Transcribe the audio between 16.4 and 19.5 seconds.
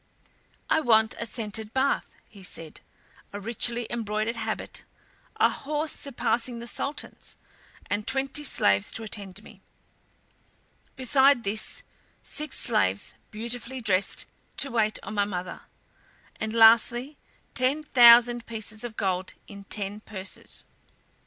lastly, ten thousand pieces of gold